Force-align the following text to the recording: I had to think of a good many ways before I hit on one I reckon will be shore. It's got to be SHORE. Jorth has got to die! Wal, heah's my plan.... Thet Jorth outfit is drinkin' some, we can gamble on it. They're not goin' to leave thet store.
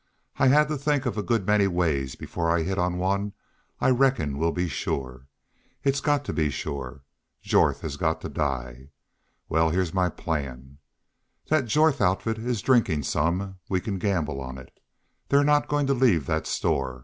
I 0.37 0.47
had 0.47 0.67
to 0.69 0.79
think 0.79 1.05
of 1.05 1.15
a 1.15 1.21
good 1.21 1.45
many 1.45 1.67
ways 1.67 2.15
before 2.15 2.49
I 2.49 2.63
hit 2.63 2.79
on 2.79 2.97
one 2.97 3.33
I 3.79 3.89
reckon 3.91 4.39
will 4.39 4.51
be 4.51 4.67
shore. 4.67 5.27
It's 5.83 6.01
got 6.01 6.25
to 6.25 6.33
be 6.33 6.49
SHORE. 6.49 7.03
Jorth 7.43 7.81
has 7.81 7.97
got 7.97 8.19
to 8.21 8.27
die! 8.29 8.89
Wal, 9.47 9.69
heah's 9.69 9.93
my 9.93 10.09
plan.... 10.09 10.79
Thet 11.45 11.65
Jorth 11.65 12.01
outfit 12.01 12.39
is 12.39 12.63
drinkin' 12.63 13.03
some, 13.03 13.59
we 13.69 13.79
can 13.79 13.99
gamble 13.99 14.41
on 14.41 14.57
it. 14.57 14.71
They're 15.29 15.43
not 15.43 15.67
goin' 15.69 15.85
to 15.85 15.93
leave 15.93 16.25
thet 16.25 16.47
store. 16.47 16.99